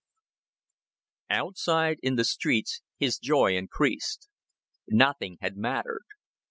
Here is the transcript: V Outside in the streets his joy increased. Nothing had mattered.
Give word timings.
V 1.29 1.35
Outside 1.35 1.99
in 2.01 2.15
the 2.15 2.23
streets 2.25 2.81
his 2.97 3.19
joy 3.19 3.55
increased. 3.55 4.29
Nothing 4.87 5.37
had 5.41 5.55
mattered. 5.55 6.05